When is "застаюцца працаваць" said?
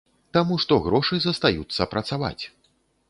1.27-2.39